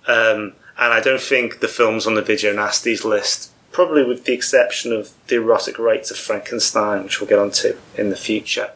Um, 0.08 0.54
and 0.78 0.92
I 0.92 1.02
don't 1.02 1.22
think 1.22 1.60
the 1.60 1.68
films 1.68 2.08
on 2.08 2.16
the 2.16 2.22
Video 2.22 2.54
Nasties 2.54 3.06
list, 3.06 3.52
probably 3.72 4.04
with 4.04 4.26
the 4.26 4.34
exception 4.34 4.92
of 4.92 5.12
The 5.28 5.36
Erotic 5.36 5.78
Rites 5.78 6.10
of 6.10 6.18
Frankenstein, 6.18 7.04
which 7.04 7.20
we'll 7.20 7.30
get 7.30 7.40
onto 7.40 7.78
in 7.96 8.10
the 8.10 8.16
future, 8.16 8.72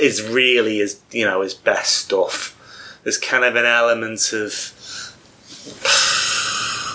is 0.00 0.22
really 0.22 0.78
his, 0.78 1.00
you 1.10 1.24
know, 1.24 1.42
his 1.42 1.54
best 1.54 1.96
stuff. 1.96 2.56
There's 3.02 3.18
kind 3.18 3.44
of 3.44 3.56
an 3.56 3.64
element 3.64 4.32
of 4.32 4.52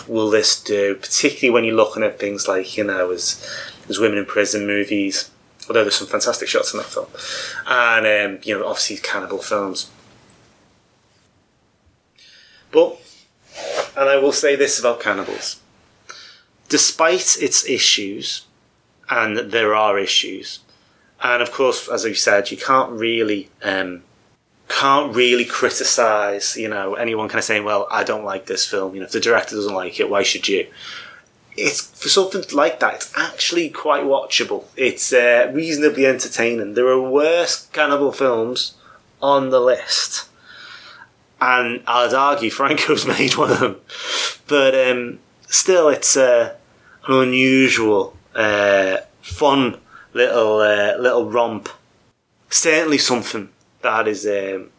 will 0.08 0.30
this 0.30 0.62
do? 0.62 0.96
Particularly 0.96 1.54
when 1.54 1.64
you're 1.64 1.76
looking 1.76 2.04
at 2.04 2.20
things 2.20 2.48
like, 2.48 2.78
you 2.78 2.84
know, 2.84 3.12
as, 3.12 3.48
as 3.90 4.00
women 4.00 4.18
in 4.18 4.26
prison 4.26 4.66
movies, 4.68 5.30
although 5.68 5.84
there's 5.84 5.96
some 5.96 6.08
fantastic 6.08 6.48
shots 6.48 6.74
in 6.74 6.78
that 6.80 6.88
film. 6.88 7.08
And, 7.68 8.06
um, 8.06 8.40
you 8.44 8.58
know, 8.58 8.66
obviously 8.66 8.98
cannibal 8.98 9.40
films. 9.40 9.90
But, 12.72 13.00
and 13.96 14.10
I 14.10 14.18
will 14.18 14.34
say 14.34 14.56
this 14.56 14.80
about 14.80 15.00
cannibals. 15.00 15.62
Despite 16.68 17.38
its 17.42 17.68
issues, 17.68 18.46
and 19.10 19.38
there 19.38 19.76
are 19.76 20.00
issues, 20.00 20.60
and 21.22 21.42
of 21.42 21.52
course, 21.52 21.88
as 21.88 22.06
I 22.06 22.14
said, 22.14 22.52
you 22.52 22.58
can't 22.58 22.92
really 22.92 23.50
um, 23.64 24.04
can't 24.68 25.16
really 25.16 25.46
criticize, 25.46 26.58
you 26.58 26.68
know, 26.68 26.96
anyone 26.96 27.28
kind 27.28 27.40
of 27.40 27.46
saying, 27.46 27.64
"Well, 27.64 27.88
I 27.92 28.04
don't 28.04 28.26
like 28.26 28.46
this 28.46 28.66
film." 28.66 28.94
You 28.94 29.02
know, 29.02 29.06
if 29.06 29.12
the 29.12 29.20
director 29.20 29.56
doesn't 29.56 29.74
like 29.74 30.00
it, 30.00 30.10
why 30.10 30.24
should 30.24 30.48
you? 30.48 30.68
It's 31.58 31.82
for 31.82 32.10
something 32.10 32.44
like 32.52 32.80
that. 32.80 32.96
It's 32.96 33.14
actually 33.16 33.70
quite 33.70 34.04
watchable. 34.04 34.66
It's 34.76 35.14
uh, 35.14 35.52
reasonably 35.54 36.06
entertaining. 36.06 36.74
There 36.74 36.88
are 36.88 37.02
worse 37.02 37.68
cannibal 37.68 38.12
films 38.12 38.76
on 39.22 39.52
the 39.52 39.62
list, 39.62 40.28
and 41.40 41.84
I'd 41.88 42.14
argue 42.14 42.50
Franco's 42.50 43.06
made 43.20 43.36
one 43.36 43.52
of 43.52 43.60
them. 43.60 43.78
But 44.48 44.74
um, 44.76 45.20
still, 45.48 45.90
it's 45.90 46.18
uh, 46.18 46.56
an 47.08 47.14
unusual, 47.14 48.18
uh, 48.34 48.98
fun 49.22 49.78
little 50.14 50.60
uh, 50.60 50.98
little 50.98 51.30
romp. 51.30 51.70
Certainly 52.50 53.00
something 53.00 53.50
that 53.86 54.08
is 54.08 54.26
um, 54.26 54.70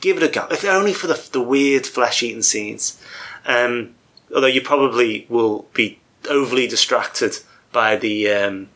give 0.00 0.18
it 0.18 0.22
a 0.22 0.28
go. 0.28 0.46
If 0.50 0.64
only 0.64 0.92
for 0.92 1.06
the 1.06 1.28
the 1.32 1.42
weird 1.42 1.86
flesh 1.86 2.22
eating 2.22 2.42
scenes. 2.42 3.00
Um, 3.46 3.94
although 4.34 4.46
you 4.46 4.60
probably 4.60 5.26
will 5.28 5.66
be 5.72 5.98
overly 6.28 6.66
distracted 6.66 7.38
by 7.72 7.96
the 7.96 8.28
um, 8.28 8.68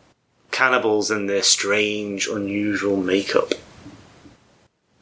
cannibals 0.51 1.11
and 1.11 1.29
their 1.29 1.43
strange, 1.43 2.27
unusual 2.27 2.97
makeup. 2.97 3.53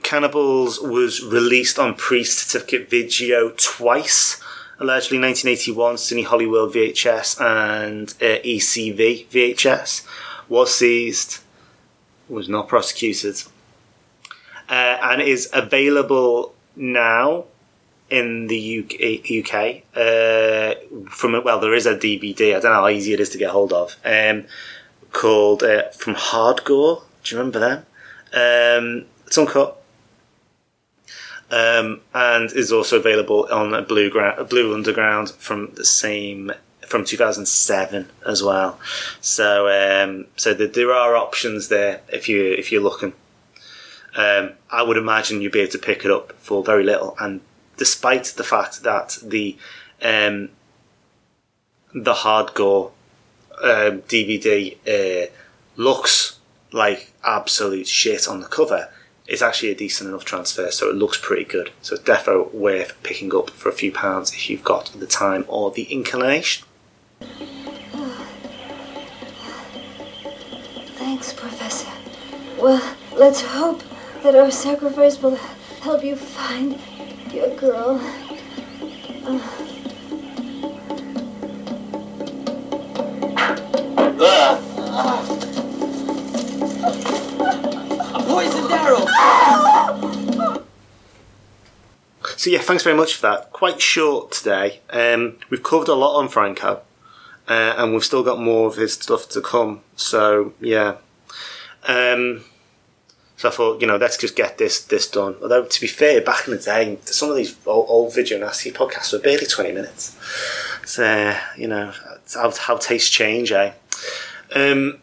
Cannibals 0.02 0.80
was 0.80 1.22
released 1.22 1.78
on 1.78 1.94
pre-certificate 1.94 2.90
video 2.90 3.50
twice, 3.56 4.40
allegedly 4.80 5.20
1981 5.20 5.94
Cine 5.94 6.24
Hollywood 6.24 6.74
VHS 6.74 7.40
and 7.40 8.10
uh, 8.20 8.42
ECV 8.42 9.26
VHS. 9.28 10.06
Was 10.48 10.74
seized, 10.74 11.38
was 12.28 12.48
not 12.48 12.68
prosecuted, 12.68 13.42
uh, 14.72 14.98
and 15.02 15.20
is 15.20 15.50
available 15.52 16.54
now 16.74 17.44
in 18.08 18.46
the 18.46 18.80
UK. 18.80 19.82
Uh, 19.94 20.74
from 21.10 21.44
well, 21.44 21.60
there 21.60 21.74
is 21.74 21.84
a 21.84 21.94
DVD. 21.94 22.56
I 22.56 22.60
don't 22.60 22.72
know 22.72 22.80
how 22.80 22.88
easy 22.88 23.12
it 23.12 23.20
is 23.20 23.28
to 23.30 23.38
get 23.38 23.50
hold 23.50 23.74
of. 23.74 23.96
Um, 24.02 24.46
called 25.12 25.62
uh, 25.62 25.90
from 25.90 26.14
Hardcore. 26.14 27.02
Do 27.22 27.34
you 27.34 27.38
remember 27.38 27.58
them? 27.58 27.86
Um, 28.32 29.04
it's 29.26 29.36
uncut. 29.36 29.78
Um, 31.50 32.00
and 32.14 32.50
is 32.52 32.72
also 32.72 32.98
available 32.98 33.46
on 33.52 33.74
a 33.74 33.82
Blue, 33.82 34.08
Gra- 34.08 34.42
Blue 34.48 34.72
Underground 34.72 35.32
from 35.32 35.72
the 35.74 35.84
same 35.84 36.50
from 36.86 37.04
2007 37.04 38.08
as 38.26 38.42
well. 38.42 38.80
So 39.20 39.68
um, 39.68 40.28
so 40.36 40.54
the, 40.54 40.66
there 40.66 40.92
are 40.92 41.14
options 41.14 41.68
there 41.68 42.00
if 42.08 42.26
you 42.26 42.52
if 42.52 42.72
you're 42.72 42.82
looking. 42.82 43.12
Um, 44.14 44.52
I 44.70 44.82
would 44.82 44.96
imagine 44.96 45.40
you'd 45.40 45.52
be 45.52 45.60
able 45.60 45.72
to 45.72 45.78
pick 45.78 46.04
it 46.04 46.10
up 46.10 46.32
for 46.38 46.62
very 46.62 46.84
little, 46.84 47.16
and 47.18 47.40
despite 47.76 48.24
the 48.36 48.44
fact 48.44 48.82
that 48.82 49.18
the 49.22 49.56
um, 50.02 50.50
the 51.94 52.14
hardcore 52.14 52.90
um, 53.62 54.02
DVD 54.02 54.76
uh, 54.86 55.30
looks 55.76 56.38
like 56.72 57.12
absolute 57.24 57.86
shit 57.86 58.28
on 58.28 58.40
the 58.40 58.46
cover, 58.46 58.90
it's 59.26 59.42
actually 59.42 59.70
a 59.70 59.74
decent 59.74 60.08
enough 60.08 60.24
transfer, 60.24 60.70
so 60.70 60.90
it 60.90 60.96
looks 60.96 61.18
pretty 61.18 61.44
good. 61.44 61.70
So 61.80 61.94
it's 61.94 62.04
definitely 62.04 62.58
worth 62.58 63.00
picking 63.02 63.34
up 63.34 63.50
for 63.50 63.68
a 63.68 63.72
few 63.72 63.92
pounds 63.92 64.32
if 64.32 64.50
you've 64.50 64.64
got 64.64 64.92
the 64.98 65.06
time 65.06 65.44
or 65.48 65.70
the 65.70 65.84
inclination. 65.84 66.66
Thanks, 70.96 71.32
Professor. 71.32 71.90
Well, 72.58 72.96
let's 73.14 73.40
hope 73.40 73.82
that 74.22 74.36
our 74.36 74.50
sacrifice 74.52 75.20
will 75.20 75.34
help 75.82 76.04
you 76.04 76.14
find 76.14 76.78
your 77.32 77.54
girl. 77.56 78.00
A 88.14 88.22
poisoned 88.22 88.72
arrow! 88.72 89.06
So 92.36 92.50
yeah, 92.50 92.60
thanks 92.60 92.84
very 92.84 92.96
much 92.96 93.16
for 93.16 93.22
that. 93.22 93.52
Quite 93.52 93.80
short 93.80 94.30
today. 94.30 94.80
Um, 94.90 95.38
we've 95.50 95.64
covered 95.64 95.88
a 95.88 95.94
lot 95.94 96.16
on 96.16 96.28
Franco, 96.28 96.82
uh, 97.48 97.74
and 97.76 97.92
we've 97.92 98.04
still 98.04 98.22
got 98.22 98.38
more 98.38 98.68
of 98.68 98.76
his 98.76 98.92
stuff 98.92 99.28
to 99.30 99.40
come. 99.40 99.80
So 99.96 100.54
yeah. 100.60 100.98
Um, 101.88 102.44
so 103.42 103.48
I 103.48 103.50
thought, 103.50 103.80
you 103.80 103.88
know, 103.88 103.96
let's 103.96 104.16
just 104.16 104.36
get 104.36 104.58
this 104.58 104.84
this 104.84 105.10
done. 105.10 105.34
Although 105.42 105.64
to 105.64 105.80
be 105.80 105.88
fair, 105.88 106.20
back 106.20 106.46
in 106.46 106.54
the 106.54 106.62
day, 106.62 106.96
some 107.06 107.28
of 107.28 107.34
these 107.34 107.56
old, 107.66 107.86
old 107.88 108.14
video 108.14 108.38
nasty 108.38 108.70
podcasts 108.70 109.12
were 109.12 109.18
barely 109.18 109.46
twenty 109.46 109.72
minutes. 109.72 110.16
So 110.84 111.34
you 111.58 111.66
know, 111.66 111.92
how, 112.34 112.52
how 112.52 112.76
tastes 112.76 113.10
change, 113.10 113.50
eh? 113.50 113.72
Um, 114.54 114.98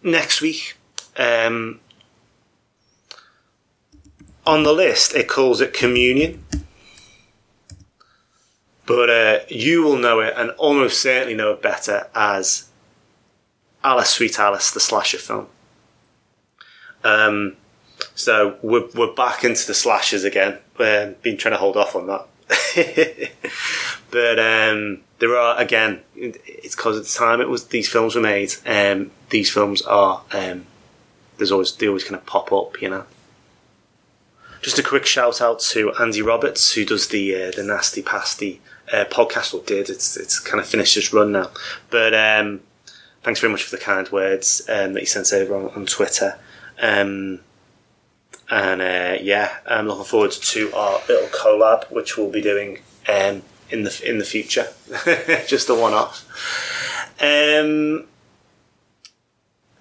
next 0.00 0.40
week, 0.40 0.76
um, 1.16 1.80
on 4.46 4.62
the 4.62 4.72
list, 4.72 5.16
it 5.16 5.26
calls 5.26 5.60
it 5.60 5.74
Communion. 5.74 6.44
But 8.86 9.10
uh, 9.10 9.38
you 9.48 9.82
will 9.82 9.96
know 9.96 10.20
it 10.20 10.34
and 10.36 10.52
almost 10.52 11.02
certainly 11.02 11.34
know 11.34 11.50
it 11.50 11.62
better 11.62 12.06
as 12.14 12.68
Alice 13.82 14.10
Sweet 14.10 14.38
Alice, 14.38 14.70
the 14.70 14.78
slasher 14.78 15.18
film. 15.18 15.48
Um, 17.04 17.56
so 18.14 18.56
we're, 18.62 18.88
we're 18.94 19.14
back 19.14 19.44
into 19.44 19.66
the 19.66 19.74
slashers 19.74 20.24
again. 20.24 20.58
Um, 20.78 21.14
been 21.22 21.36
trying 21.36 21.52
to 21.52 21.58
hold 21.58 21.76
off 21.76 21.94
on 21.94 22.06
that. 22.06 22.26
but 24.10 24.38
um, 24.38 25.00
there 25.18 25.36
are, 25.36 25.58
again, 25.58 26.00
it's 26.16 26.74
because 26.74 26.96
at 26.96 27.04
the 27.04 27.26
time 27.26 27.40
it 27.40 27.48
was 27.48 27.66
these 27.68 27.88
films 27.88 28.14
were 28.14 28.20
made, 28.20 28.52
um, 28.66 29.10
these 29.30 29.50
films 29.50 29.82
are, 29.82 30.22
um, 30.32 30.66
there's 31.36 31.52
always, 31.52 31.74
they 31.76 31.88
always 31.88 32.04
kind 32.04 32.16
of 32.16 32.26
pop 32.26 32.52
up, 32.52 32.80
you 32.80 32.88
know. 32.88 33.04
Just 34.62 34.78
a 34.78 34.82
quick 34.82 35.06
shout 35.06 35.40
out 35.40 35.60
to 35.60 35.94
Andy 35.94 36.20
Roberts, 36.20 36.72
who 36.72 36.84
does 36.84 37.08
the 37.08 37.34
uh, 37.34 37.50
the 37.50 37.62
Nasty 37.62 38.02
Pasty 38.02 38.60
uh, 38.92 39.06
podcast, 39.06 39.54
or 39.54 39.64
did. 39.64 39.88
It's 39.88 40.18
it's 40.18 40.38
kind 40.38 40.60
of 40.60 40.66
finished 40.66 40.98
its 40.98 41.14
run 41.14 41.32
now. 41.32 41.50
But 41.88 42.12
um, 42.12 42.60
thanks 43.22 43.40
very 43.40 43.50
much 43.50 43.62
for 43.62 43.74
the 43.74 43.82
kind 43.82 44.06
words 44.10 44.60
um, 44.68 44.92
that 44.92 45.00
you 45.00 45.06
sent 45.06 45.32
over 45.32 45.56
on, 45.56 45.70
on 45.70 45.86
Twitter. 45.86 46.38
Um, 46.80 47.40
And 48.50 48.80
uh, 48.82 49.16
yeah, 49.22 49.58
I'm 49.64 49.86
looking 49.86 50.04
forward 50.04 50.32
to 50.32 50.72
our 50.74 51.00
little 51.08 51.28
collab, 51.28 51.90
which 51.90 52.16
we'll 52.18 52.30
be 52.30 52.42
doing 52.42 52.80
um, 53.08 53.42
in 53.70 53.84
the 53.84 54.02
in 54.04 54.18
the 54.18 54.24
future. 54.24 54.66
Just 55.46 55.68
a 55.68 55.74
one 55.74 55.92
off. 55.92 56.26
Um, 57.20 58.06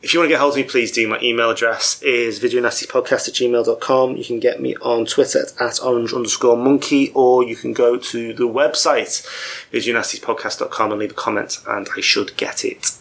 if 0.01 0.13
you 0.13 0.19
want 0.19 0.29
to 0.29 0.33
get 0.33 0.39
hold 0.39 0.53
of 0.53 0.57
me, 0.57 0.63
please 0.63 0.91
do. 0.91 1.07
My 1.07 1.19
email 1.21 1.49
address 1.49 2.01
is 2.03 2.39
videonastyspodcast 2.39 3.27
at 3.27 3.33
gmail.com. 3.33 4.15
You 4.15 4.23
can 4.23 4.39
get 4.39 4.61
me 4.61 4.75
on 4.77 5.05
Twitter 5.05 5.39
at, 5.39 5.61
at 5.61 5.83
orange 5.83 6.13
underscore 6.13 6.55
monkey, 6.55 7.11
or 7.15 7.43
you 7.43 7.55
can 7.55 7.73
go 7.73 7.97
to 7.97 8.33
the 8.33 8.47
website, 8.47 9.27
videonastyspodcast.com, 9.73 10.91
and 10.91 10.99
leave 10.99 11.11
a 11.11 11.15
comment, 11.15 11.59
and 11.67 11.89
I 11.97 12.01
should 12.01 12.37
get 12.37 12.63
it. 12.63 12.91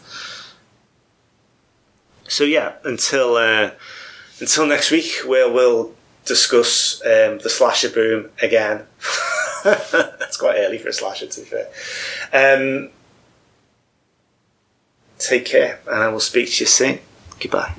So, 2.29 2.45
yeah, 2.45 2.75
until 2.85 3.37
uh, 3.37 3.71
until 4.41 4.67
next 4.67 4.91
week, 4.91 5.23
where 5.27 5.51
we'll 5.51 5.93
discuss 6.25 7.01
um, 7.05 7.39
the 7.39 7.51
slasher 7.51 7.91
boom 7.91 8.31
again. 8.43 8.87
That's 9.65 10.37
quite 10.37 10.57
early 10.59 10.79
for 10.79 10.89
a 10.89 10.93
slasher, 10.93 11.27
to 11.27 11.41
be 11.41 11.47
fair. 11.47 11.69
Um, 12.33 12.91
Take 15.19 15.47
care, 15.47 15.81
and 15.87 16.03
I 16.03 16.09
will 16.09 16.21
speak 16.21 16.49
to 16.53 16.61
you 16.61 16.67
soon. 16.67 17.01
Goodbye. 17.41 17.75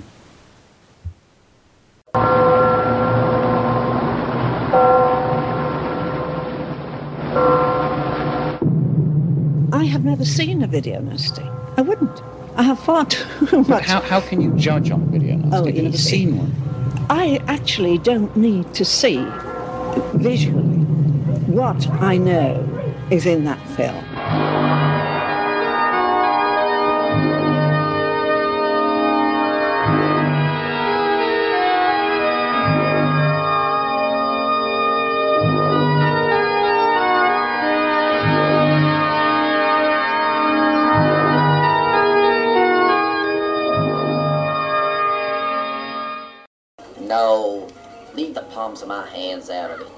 I 9.71 9.85
have 9.85 10.03
never 10.03 10.25
seen 10.25 10.63
a 10.63 10.67
video 10.67 10.99
nasty. 10.99 11.43
I 11.77 11.81
wouldn't. 11.81 12.21
I 12.59 12.63
have 12.63 12.77
far 12.77 13.05
too 13.05 13.63
much. 13.69 13.85
How, 13.85 14.01
how 14.01 14.19
can 14.19 14.41
you 14.41 14.51
judge 14.57 14.91
on 14.91 15.01
a 15.01 15.05
video 15.05 15.37
nasty? 15.37 15.55
Oh, 15.55 15.65
Have 15.65 15.75
you 15.77 15.83
never 15.83 15.97
seen 15.97 16.37
one? 16.37 16.53
I 17.09 17.39
actually 17.47 17.97
don't 17.99 18.35
need 18.35 18.73
to 18.73 18.83
see 18.83 19.25
visually 20.15 20.75
what 21.47 21.87
I 22.01 22.17
know 22.17 22.67
is 23.11 23.25
in 23.25 23.45
that 23.45 23.65
film. 23.77 24.03
Of 48.81 48.89
my 48.89 49.07
hands 49.07 49.49
out 49.49 49.71
of 49.71 49.81
it. 49.81 49.91